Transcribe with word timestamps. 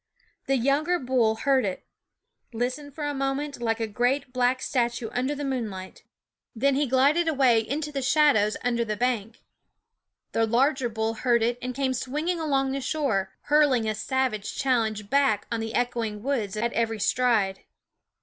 The 0.47 0.57
younger 0.57 0.97
bull 0.97 1.35
heard 1.35 1.63
it; 1.63 1.85
listened 2.53 2.95
for 2.95 3.05
a 3.05 3.13
moment, 3.13 3.61
like 3.61 3.79
a 3.79 3.85
great 3.85 4.33
black 4.33 4.59
statue 4.63 5.11
under 5.13 5.35
the 5.35 5.45
moonlight; 5.45 6.05
then 6.55 6.73
he 6.73 6.87
glided 6.87 7.27
away 7.27 7.59
into 7.59 7.91
the 7.91 8.01
shadows 8.01 8.57
under 8.63 8.83
the 8.83 8.97
bank. 8.97 9.43
The 10.31 10.47
larger 10.47 10.89
bull 10.89 11.13
heard 11.13 11.43
it 11.43 11.59
and 11.61 11.75
came 11.75 11.93
swinging 11.93 12.39
along 12.39 12.71
the 12.71 12.81
shore, 12.81 13.33
hurling 13.41 13.87
a 13.87 13.93
savage 13.93 14.57
challenge 14.57 15.07
back 15.07 15.45
on 15.51 15.59
the 15.59 15.75
echoing 15.75 16.23
woods 16.23 16.57
at 16.57 16.73
every 16.73 16.97
stride. 16.99 17.59